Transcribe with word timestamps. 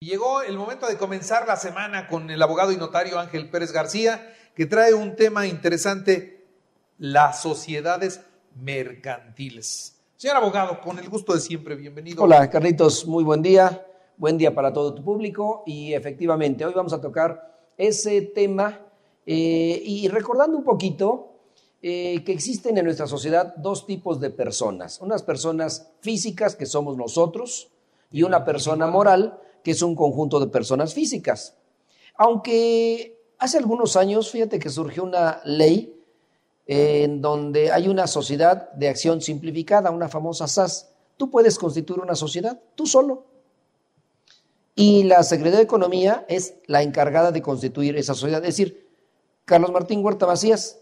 Llegó 0.00 0.42
el 0.42 0.58
momento 0.58 0.86
de 0.86 0.98
comenzar 0.98 1.48
la 1.48 1.56
semana 1.56 2.06
con 2.06 2.28
el 2.28 2.42
abogado 2.42 2.70
y 2.70 2.76
notario 2.76 3.18
Ángel 3.18 3.48
Pérez 3.48 3.72
García, 3.72 4.30
que 4.54 4.66
trae 4.66 4.92
un 4.92 5.16
tema 5.16 5.46
interesante, 5.46 6.44
las 6.98 7.40
sociedades 7.40 8.20
mercantiles. 8.56 9.96
Señor 10.18 10.36
abogado, 10.36 10.82
con 10.82 10.98
el 10.98 11.08
gusto 11.08 11.32
de 11.32 11.40
siempre, 11.40 11.76
bienvenido. 11.76 12.22
Hola, 12.22 12.50
Carlitos, 12.50 13.06
muy 13.06 13.24
buen 13.24 13.40
día. 13.40 13.86
Buen 14.18 14.36
día 14.36 14.54
para 14.54 14.70
todo 14.70 14.94
tu 14.94 15.02
público 15.02 15.62
y 15.64 15.94
efectivamente 15.94 16.66
hoy 16.66 16.74
vamos 16.74 16.92
a 16.92 17.00
tocar 17.00 17.70
ese 17.78 18.20
tema 18.20 18.78
eh, 19.24 19.82
y 19.82 20.08
recordando 20.08 20.58
un 20.58 20.64
poquito 20.64 21.38
eh, 21.80 22.22
que 22.22 22.32
existen 22.32 22.76
en 22.76 22.84
nuestra 22.84 23.06
sociedad 23.06 23.56
dos 23.56 23.86
tipos 23.86 24.20
de 24.20 24.28
personas. 24.28 25.00
Unas 25.00 25.22
personas 25.22 25.90
físicas, 26.00 26.54
que 26.54 26.66
somos 26.66 26.98
nosotros, 26.98 27.70
y 28.10 28.24
una 28.24 28.44
persona 28.44 28.86
moral, 28.86 29.40
que 29.66 29.72
es 29.72 29.82
un 29.82 29.96
conjunto 29.96 30.38
de 30.38 30.46
personas 30.46 30.94
físicas. 30.94 31.56
Aunque 32.14 33.18
hace 33.36 33.58
algunos 33.58 33.96
años, 33.96 34.30
fíjate 34.30 34.60
que 34.60 34.70
surgió 34.70 35.02
una 35.02 35.40
ley 35.44 35.92
en 36.68 37.20
donde 37.20 37.72
hay 37.72 37.88
una 37.88 38.06
sociedad 38.06 38.70
de 38.74 38.88
acción 38.88 39.20
simplificada, 39.20 39.90
una 39.90 40.08
famosa 40.08 40.46
SAS. 40.46 40.90
Tú 41.16 41.32
puedes 41.32 41.58
constituir 41.58 41.98
una 41.98 42.14
sociedad, 42.14 42.60
tú 42.76 42.86
solo. 42.86 43.24
Y 44.76 45.02
la 45.02 45.24
Secretaría 45.24 45.58
de 45.58 45.64
Economía 45.64 46.24
es 46.28 46.54
la 46.68 46.84
encargada 46.84 47.32
de 47.32 47.42
constituir 47.42 47.96
esa 47.96 48.14
sociedad. 48.14 48.44
Es 48.44 48.56
decir, 48.56 48.86
Carlos 49.44 49.72
Martín 49.72 50.04
Huerta 50.04 50.28
Macías, 50.28 50.78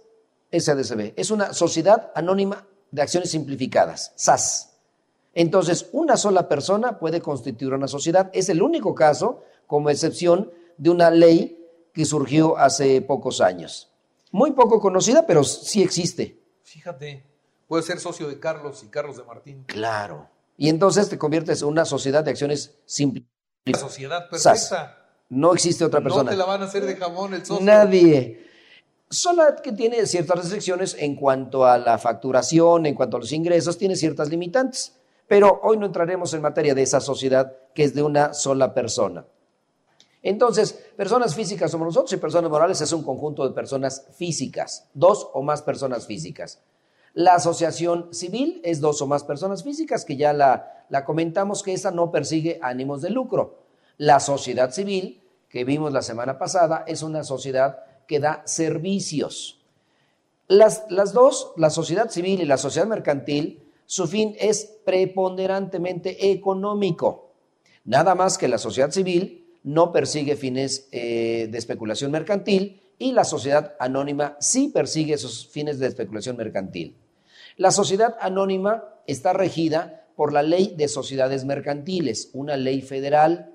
SADCB, 0.53 1.15
es 1.17 1.31
una 1.31 1.55
sociedad 1.55 2.13
anónima 2.15 2.67
de 2.91 3.01
acciones 3.01 3.31
simplificadas, 3.31 4.13
SAS. 4.17 4.74
Entonces, 5.35 5.89
una 5.93 6.17
sola 6.17 6.49
persona 6.49 6.99
puede 6.99 7.21
constituir 7.21 7.73
una 7.73 7.89
sociedad. 7.89 8.31
Es 8.33 8.49
el 8.49 8.63
único 8.63 8.95
caso, 8.95 9.43
como 9.67 9.91
excepción, 9.91 10.53
de 10.77 10.91
una 10.91 11.11
ley 11.11 11.59
que 11.93 12.05
surgió 12.05 12.57
hace 12.57 13.01
pocos 13.03 13.41
años. 13.41 13.91
Muy 14.31 14.53
poco 14.53 14.81
conocida, 14.81 15.27
pero 15.27 15.45
sí 15.45 15.83
existe. 15.83 16.41
Fíjate, 16.63 17.25
puede 17.69 17.83
ser 17.83 18.01
socio 18.01 18.29
de 18.29 18.39
Carlos 18.41 18.83
y 18.83 18.89
Carlos 18.89 19.17
de 19.17 19.25
Martín. 19.25 19.65
Claro. 19.67 20.29
Y 20.57 20.69
entonces 20.69 21.09
te 21.09 21.19
conviertes 21.19 21.63
en 21.63 21.69
una 21.69 21.85
sociedad 21.85 22.25
de 22.25 22.31
acciones 22.31 22.77
simplificadas. 22.85 23.33
La 23.65 23.79
sociedad 23.79 24.29
perfecta. 24.29 24.99
No 25.29 25.53
existe 25.55 25.85
otra 25.85 26.01
persona. 26.01 26.25
No 26.25 26.31
te 26.31 26.37
la 26.37 26.45
van 26.45 26.63
a 26.63 26.67
hacer 26.67 26.85
de 26.85 26.97
jamón 26.97 27.35
el 27.35 27.45
socio. 27.45 27.65
Nadie. 27.65 28.47
Solo 29.09 29.43
que 29.63 29.73
tiene 29.73 30.05
ciertas 30.07 30.37
restricciones 30.37 30.97
en 30.99 31.17
cuanto 31.17 31.65
a 31.65 31.79
la 31.79 31.99
facturación, 31.99 32.87
en 32.87 32.95
cuanto 32.95 33.17
a 33.17 33.21
los 33.21 33.33
ingresos, 33.33 33.79
tiene 33.79 33.97
ciertas 33.97 34.29
limitantes. 34.29 34.95
Pero 35.27 35.61
hoy 35.63 35.77
no 35.77 35.87
entraremos 35.87 36.35
en 36.35 36.43
materia 36.43 36.75
de 36.75 36.83
esa 36.83 37.01
sociedad 37.01 37.57
que 37.75 37.85
es 37.85 37.95
de 37.95 38.03
una 38.03 38.35
sola 38.35 38.75
persona. 38.75 39.25
Entonces, 40.23 40.73
personas 40.97 41.35
físicas 41.35 41.71
somos 41.71 41.87
nosotros 41.87 42.13
y 42.15 42.17
personas 42.17 42.51
morales 42.51 42.81
es 42.81 42.93
un 42.93 43.03
conjunto 43.03 43.47
de 43.47 43.55
personas 43.55 44.07
físicas, 44.17 44.89
dos 44.95 45.29
o 45.35 45.43
más 45.43 45.61
personas 45.61 46.07
físicas. 46.07 46.63
La 47.13 47.35
asociación 47.35 48.09
civil 48.13 48.61
es 48.65 48.81
dos 48.81 49.01
o 49.03 49.07
más 49.07 49.23
personas 49.23 49.63
físicas, 49.63 50.05
que 50.05 50.17
ya 50.17 50.33
la, 50.33 51.05
comentamos 51.05 51.63
que 51.63 51.75
esa 51.75 51.91
no 51.91 52.11
persigue 52.11 52.59
ánimos 52.63 53.03
de 53.03 53.11
lucro. 53.11 53.67
La 53.99 54.19
sociedad 54.19 54.73
civil, 54.73 55.23
que 55.51 55.65
vimos 55.65 55.93
la 55.93 56.03
semana 56.03 56.39
pasada, 56.39 56.85
es 56.87 57.03
una 57.03 57.23
sociedad 57.23 57.85
que 58.09 58.19
da 58.19 58.43
servicios. 58.47 59.61
Las, 60.49 60.87
las 60.89 61.13
dos, 61.13 61.53
la 61.57 61.69
sociedad 61.71 62.11
civil 62.11 62.41
y 62.41 62.47
la 62.47 62.57
sociedad 62.57 62.89
mercantil, 62.89 63.64
su 63.95 64.09
fin 64.09 64.35
es 64.41 64.69
preponderantemente 64.85 66.33
económico. 66.33 67.31
Nada 67.85 68.17
más 68.17 68.39
que 68.39 68.49
la 68.49 68.59
sociedad 68.59 68.91
civil 68.91 69.47
no 69.63 69.93
persigue 69.93 70.35
fines 70.35 70.89
eh, 70.91 71.47
de 71.49 71.59
especulación 71.59 72.11
mercantil 72.11 72.83
y 72.99 73.13
la 73.13 73.23
sociedad 73.23 73.77
anónima 73.79 74.37
sí 74.41 74.67
persigue 74.75 75.15
esos 75.15 75.47
fines 75.47 75.79
de 75.79 75.87
especulación 75.87 76.37
mercantil. 76.37 76.97
La 77.57 77.71
sociedad 77.71 78.17
anónima 78.19 78.83
está 79.07 79.33
regida 79.33 80.09
por 80.17 80.33
la 80.33 80.43
ley 80.43 80.75
de 80.77 80.89
sociedades 80.89 81.45
mercantiles, 81.45 82.31
una 82.33 82.57
ley 82.57 82.83
federal, 82.83 83.55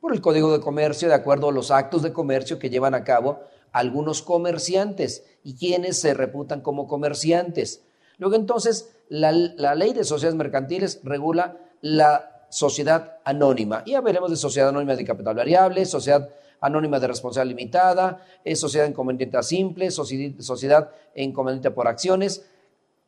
por 0.00 0.12
el 0.12 0.20
Código 0.20 0.50
de 0.52 0.58
Comercio, 0.58 1.06
de 1.06 1.14
acuerdo 1.14 1.50
a 1.50 1.52
los 1.52 1.70
actos 1.70 2.02
de 2.02 2.12
comercio 2.12 2.58
que 2.58 2.68
llevan 2.68 2.94
a 2.94 3.04
cabo 3.04 3.42
algunos 3.70 4.22
comerciantes 4.22 5.24
y 5.44 5.54
quienes 5.54 6.00
se 6.00 6.14
reputan 6.14 6.62
como 6.62 6.88
comerciantes. 6.88 7.84
Luego 8.22 8.36
entonces, 8.36 8.94
la, 9.08 9.32
ley 9.32 9.92
de 9.92 10.04
sociedades 10.04 10.38
mercantiles 10.38 11.00
regula 11.02 11.56
la 11.80 12.46
sociedad 12.50 13.16
anónima. 13.24 13.82
Ya 13.84 14.00
veremos 14.00 14.30
de 14.30 14.36
sociedad 14.36 14.68
anónima 14.68 14.94
de 14.94 15.04
capital 15.04 15.34
variable, 15.34 15.84
sociedad 15.84 16.28
anónima 16.60 17.00
de 17.00 17.08
responsabilidad 17.08 17.58
limitada, 17.58 18.24
sociedad 18.54 18.86
inconveniente 18.86 19.42
simple, 19.42 19.90
sociedad 19.90 20.88
inconveniente 21.16 21.72
por 21.72 21.88
acciones. 21.88 22.44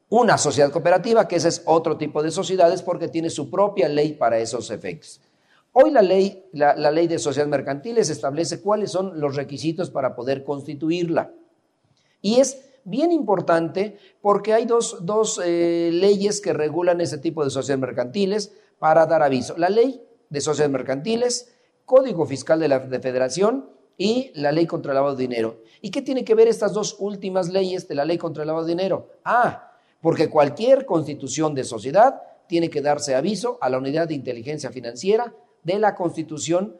Una 0.08 0.36
sociedad 0.36 0.72
cooperativa, 0.72 1.28
que 1.28 1.36
ese 1.36 1.46
es 1.46 1.62
otro 1.64 1.96
tipo 1.96 2.20
de 2.20 2.32
sociedades 2.32 2.82
porque 2.82 3.06
tiene 3.06 3.30
su 3.30 3.48
propia 3.48 3.88
ley 3.88 4.14
para 4.14 4.40
esos 4.40 4.68
efectos. 4.72 5.20
Hoy 5.74 5.92
la 5.92 6.02
ley, 6.02 6.44
la, 6.54 6.74
ley 6.90 7.06
de 7.06 7.20
sociedades 7.20 7.52
mercantiles 7.52 8.10
establece 8.10 8.60
cuáles 8.60 8.90
son 8.90 9.20
los 9.20 9.36
requisitos 9.36 9.90
para 9.90 10.16
poder 10.16 10.42
constituirla. 10.42 11.30
Y 12.20 12.40
es 12.40 12.73
bien 12.84 13.12
importante 13.12 13.98
porque 14.20 14.52
hay 14.52 14.66
dos, 14.66 15.40
eh, 15.44 15.90
leyes 15.92 16.40
que 16.40 16.52
regulan 16.52 17.00
ese 17.00 17.18
tipo 17.18 17.44
de 17.44 17.50
sociedades 17.50 17.80
mercantiles 17.80 18.52
para 18.78 19.06
dar 19.06 19.22
aviso. 19.22 19.56
La 19.56 19.68
ley 19.68 20.02
de 20.28 20.40
sociedades 20.40 20.72
mercantiles, 20.72 21.54
Código 21.84 22.26
Fiscal 22.26 22.60
de 22.60 22.68
la 22.68 22.80
Federación 22.80 23.70
y 23.96 24.32
la 24.34 24.52
ley 24.52 24.66
contra 24.66 24.92
el 24.92 24.96
lavado 24.96 25.16
de 25.16 25.22
dinero. 25.22 25.62
¿Y 25.80 25.90
qué 25.90 26.02
tiene 26.02 26.24
que 26.24 26.34
ver 26.34 26.48
estas 26.48 26.72
dos 26.72 26.96
últimas 26.98 27.48
leyes 27.48 27.88
de 27.88 27.94
la 27.94 28.04
ley 28.04 28.18
contra 28.18 28.42
el 28.42 28.48
lavado 28.48 28.66
de 28.66 28.72
dinero? 28.72 29.10
Ah, 29.24 29.72
porque 30.00 30.28
cualquier 30.28 30.86
constitución 30.86 31.54
de 31.54 31.64
sociedad 31.64 32.22
tiene 32.46 32.70
que 32.70 32.82
darse 32.82 33.14
aviso 33.14 33.58
a 33.60 33.70
la 33.70 33.78
unidad 33.78 34.08
de 34.08 34.14
inteligencia 34.14 34.70
financiera 34.70 35.34
de 35.62 35.78
la 35.78 35.94
constitución 35.94 36.76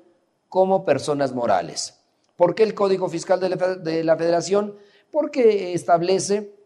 como 0.48 0.84
personas 0.84 1.32
morales. 1.32 2.00
¿Por 2.37 2.54
qué 2.54 2.64
el 2.64 2.75
Código 2.75 3.09
Fiscal 3.09 3.41
de 3.41 4.04
la 4.04 4.16
Federación? 4.16 4.76
Porque 5.14 5.75
establece 5.75 6.56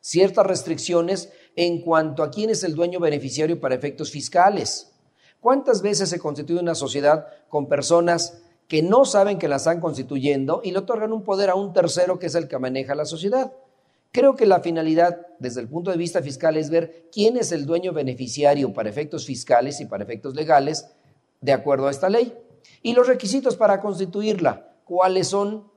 ciertas 0.00 0.46
restricciones 0.46 1.32
en 1.56 1.80
cuanto 1.80 2.22
a 2.22 2.30
quién 2.30 2.48
es 2.48 2.62
el 2.62 2.76
dueño 2.76 3.00
beneficiario 3.00 3.58
para 3.58 3.74
efectos 3.74 4.12
fiscales. 4.12 4.92
¿Cuántas 5.40 5.82
veces 5.82 6.08
se 6.08 6.20
constituye 6.20 6.60
una 6.60 6.76
sociedad 6.76 7.26
con 7.48 7.66
personas 7.66 8.40
que 8.68 8.82
no 8.82 9.04
saben 9.04 9.36
que 9.36 9.48
la 9.48 9.56
están 9.56 9.80
constituyendo 9.80 10.60
y 10.62 10.70
le 10.70 10.78
otorgan 10.78 11.12
un 11.12 11.24
poder 11.24 11.50
a 11.50 11.56
un 11.56 11.72
tercero 11.72 12.20
que 12.20 12.26
es 12.26 12.36
el 12.36 12.46
que 12.46 12.56
maneja 12.60 12.94
la 12.94 13.04
sociedad? 13.04 13.52
Creo 14.12 14.36
que 14.36 14.46
la 14.46 14.60
finalidad 14.60 15.26
desde 15.40 15.60
el 15.60 15.66
punto 15.66 15.90
de 15.90 15.96
vista 15.96 16.22
fiscal 16.22 16.56
es 16.56 16.70
ver 16.70 17.08
quién 17.10 17.36
es 17.36 17.50
el 17.50 17.66
dueño 17.66 17.92
beneficiario 17.92 18.72
para 18.72 18.90
efectos 18.90 19.26
fiscales 19.26 19.80
y 19.80 19.86
para 19.86 20.04
efectos 20.04 20.36
legales 20.36 20.86
de 21.40 21.52
acuerdo 21.52 21.88
a 21.88 21.90
esta 21.90 22.08
ley. 22.08 22.32
Y 22.80 22.92
los 22.92 23.08
requisitos 23.08 23.56
para 23.56 23.80
constituirla, 23.80 24.72
¿cuáles 24.84 25.26
son? 25.26 25.76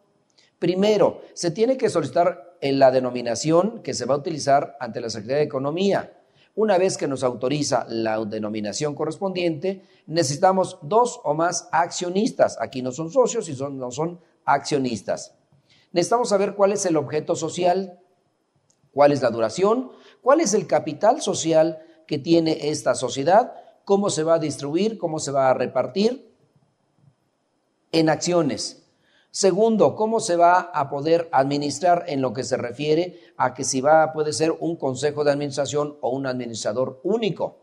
Primero, 0.62 1.24
se 1.34 1.50
tiene 1.50 1.76
que 1.76 1.90
solicitar 1.90 2.56
en 2.62 2.78
la 2.78 2.92
denominación 2.92 3.82
que 3.82 3.96
se 3.96 4.06
va 4.06 4.14
a 4.14 4.20
utilizar 4.20 4.78
ante 4.80 5.02
la 5.02 5.10
Secretaría 5.10 5.38
de 5.38 5.46
Economía. 5.46 6.22
Una 6.54 6.78
vez 6.78 6.98
que 6.98 7.08
nos 7.08 7.24
autoriza 7.24 7.88
la 7.90 8.24
denominación 8.26 8.94
correspondiente, 8.94 9.82
necesitamos 10.06 10.78
dos 10.84 11.20
o 11.24 11.34
más 11.34 11.68
accionistas. 11.72 12.60
Aquí 12.62 12.84
no 12.84 12.92
son 12.92 13.10
socios 13.10 13.50
y 13.50 13.54
no 13.56 13.90
son 13.90 14.20
accionistas. 14.46 15.34
Necesitamos 15.94 16.30
saber 16.30 16.54
cuál 16.54 16.74
es 16.74 16.86
el 16.86 16.96
objeto 16.96 17.36
social, 17.36 18.00
cuál 18.94 19.14
es 19.14 19.24
la 19.24 19.32
duración, 19.32 19.90
cuál 20.22 20.42
es 20.42 20.54
el 20.54 20.68
capital 20.68 21.24
social 21.24 21.80
que 22.06 22.20
tiene 22.20 22.70
esta 22.70 22.94
sociedad, 22.94 23.56
cómo 23.84 24.12
se 24.12 24.22
va 24.22 24.36
a 24.36 24.40
distribuir, 24.40 25.00
cómo 25.00 25.18
se 25.18 25.32
va 25.32 25.50
a 25.50 25.56
repartir 25.56 26.32
en 27.92 28.10
acciones. 28.10 28.81
Segundo, 29.34 29.96
cómo 29.96 30.20
se 30.20 30.36
va 30.36 30.60
a 30.60 30.90
poder 30.90 31.30
administrar 31.32 32.04
en 32.08 32.22
lo 32.22 32.34
que 32.34 32.44
se 32.44 32.58
refiere 32.58 33.18
a 33.38 33.54
que 33.54 33.64
si 33.64 33.80
va, 33.80 34.12
puede 34.12 34.34
ser 34.34 34.52
un 34.60 34.76
consejo 34.76 35.24
de 35.24 35.32
administración 35.32 35.98
o 36.02 36.10
un 36.10 36.28
administrador 36.28 37.00
único. 37.04 37.60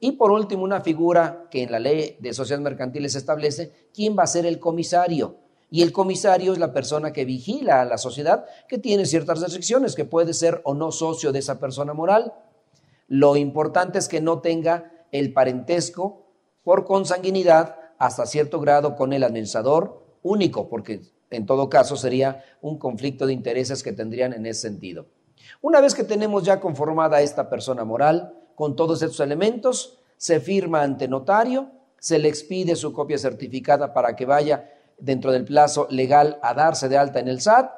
Y 0.00 0.12
por 0.12 0.30
último, 0.30 0.64
una 0.64 0.82
figura 0.82 1.46
que 1.50 1.62
en 1.62 1.72
la 1.72 1.78
ley 1.78 2.18
de 2.20 2.34
sociedades 2.34 2.62
mercantiles 2.62 3.12
se 3.12 3.18
establece, 3.18 3.88
quién 3.94 4.18
va 4.18 4.24
a 4.24 4.26
ser 4.26 4.44
el 4.44 4.60
comisario. 4.60 5.36
Y 5.70 5.82
el 5.82 5.92
comisario 5.92 6.52
es 6.52 6.58
la 6.58 6.74
persona 6.74 7.10
que 7.10 7.24
vigila 7.24 7.80
a 7.80 7.86
la 7.86 7.96
sociedad, 7.96 8.44
que 8.68 8.76
tiene 8.76 9.06
ciertas 9.06 9.40
restricciones, 9.40 9.94
que 9.94 10.04
puede 10.04 10.34
ser 10.34 10.60
o 10.64 10.74
no 10.74 10.92
socio 10.92 11.32
de 11.32 11.38
esa 11.38 11.58
persona 11.58 11.94
moral. 11.94 12.34
Lo 13.06 13.34
importante 13.36 13.98
es 13.98 14.08
que 14.08 14.20
no 14.20 14.40
tenga 14.40 14.92
el 15.10 15.32
parentesco 15.32 16.26
por 16.62 16.84
consanguinidad 16.84 17.76
hasta 17.98 18.26
cierto 18.26 18.60
grado 18.60 18.94
con 18.94 19.14
el 19.14 19.24
administrador 19.24 20.07
único, 20.22 20.68
porque 20.68 21.02
en 21.30 21.46
todo 21.46 21.68
caso 21.68 21.96
sería 21.96 22.44
un 22.60 22.78
conflicto 22.78 23.26
de 23.26 23.32
intereses 23.32 23.82
que 23.82 23.92
tendrían 23.92 24.32
en 24.32 24.46
ese 24.46 24.62
sentido. 24.62 25.06
Una 25.60 25.80
vez 25.80 25.94
que 25.94 26.04
tenemos 26.04 26.44
ya 26.44 26.60
conformada 26.60 27.20
esta 27.20 27.48
persona 27.48 27.84
moral 27.84 28.34
con 28.54 28.76
todos 28.76 29.02
estos 29.02 29.20
elementos, 29.20 29.98
se 30.16 30.40
firma 30.40 30.82
ante 30.82 31.08
notario 31.08 31.70
se 31.98 32.18
le 32.18 32.28
expide 32.28 32.76
su 32.76 32.92
copia 32.92 33.18
certificada 33.18 33.92
para 33.92 34.14
que 34.16 34.24
vaya 34.24 34.70
dentro 34.98 35.32
del 35.32 35.44
plazo 35.44 35.86
legal 35.90 36.38
a 36.42 36.54
darse 36.54 36.88
de 36.88 36.96
alta 36.96 37.20
en 37.20 37.28
el 37.28 37.40
SAT, 37.40 37.70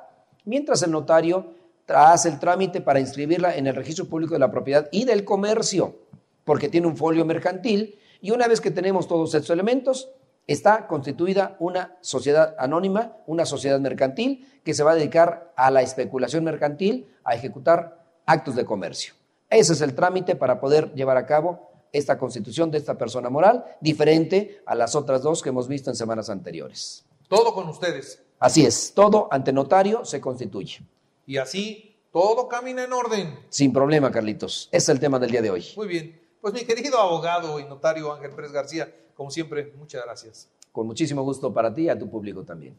mientras 0.44 0.82
el 0.82 0.90
notario 0.90 1.54
hace 1.88 2.28
el 2.28 2.38
trámite 2.38 2.80
para 2.80 3.00
inscribirla 3.00 3.56
en 3.56 3.66
el 3.66 3.74
registro 3.74 4.06
público 4.06 4.34
de 4.34 4.40
la 4.40 4.50
propiedad 4.50 4.88
y 4.92 5.04
del 5.04 5.24
comercio, 5.24 5.96
porque 6.44 6.68
tiene 6.68 6.86
un 6.86 6.96
folio 6.96 7.24
mercantil 7.24 7.98
y 8.20 8.30
una 8.30 8.46
vez 8.46 8.60
que 8.60 8.70
tenemos 8.70 9.08
todos 9.08 9.34
estos 9.34 9.50
elementos, 9.50 10.10
está 10.52 10.88
constituida 10.88 11.56
una 11.60 11.96
sociedad 12.00 12.56
anónima, 12.58 13.16
una 13.26 13.46
sociedad 13.46 13.78
mercantil 13.78 14.60
que 14.64 14.74
se 14.74 14.82
va 14.82 14.92
a 14.92 14.94
dedicar 14.96 15.52
a 15.56 15.70
la 15.70 15.80
especulación 15.80 16.42
mercantil, 16.42 17.06
a 17.22 17.36
ejecutar 17.36 18.04
actos 18.26 18.56
de 18.56 18.64
comercio. 18.64 19.14
Ese 19.48 19.74
es 19.74 19.80
el 19.80 19.94
trámite 19.94 20.34
para 20.34 20.60
poder 20.60 20.92
llevar 20.94 21.16
a 21.16 21.26
cabo 21.26 21.70
esta 21.92 22.18
constitución 22.18 22.70
de 22.72 22.78
esta 22.78 22.98
persona 22.98 23.30
moral, 23.30 23.64
diferente 23.80 24.60
a 24.66 24.74
las 24.74 24.96
otras 24.96 25.22
dos 25.22 25.40
que 25.40 25.50
hemos 25.50 25.68
visto 25.68 25.88
en 25.90 25.96
semanas 25.96 26.30
anteriores. 26.30 27.04
Todo 27.28 27.54
con 27.54 27.68
ustedes. 27.68 28.20
Así 28.40 28.66
es, 28.66 28.92
todo 28.92 29.28
ante 29.30 29.52
notario 29.52 30.04
se 30.04 30.20
constituye. 30.20 30.80
Y 31.26 31.36
así 31.36 31.96
todo 32.12 32.48
camina 32.48 32.82
en 32.82 32.92
orden. 32.92 33.38
Sin 33.50 33.72
problema, 33.72 34.10
Carlitos. 34.10 34.68
Es 34.72 34.88
el 34.88 34.98
tema 34.98 35.20
del 35.20 35.30
día 35.30 35.42
de 35.42 35.50
hoy. 35.50 35.64
Muy 35.76 35.86
bien. 35.86 36.20
Pues 36.40 36.54
mi 36.54 36.64
querido 36.64 36.98
abogado 36.98 37.60
y 37.60 37.64
notario 37.64 38.12
Ángel 38.12 38.30
Pérez 38.30 38.50
García, 38.50 38.92
como 39.20 39.30
siempre, 39.30 39.70
muchas 39.76 40.02
gracias. 40.02 40.48
Con 40.72 40.86
muchísimo 40.86 41.22
gusto 41.22 41.52
para 41.52 41.74
ti 41.74 41.82
y 41.82 41.88
a 41.90 41.98
tu 41.98 42.08
público 42.08 42.42
también. 42.42 42.74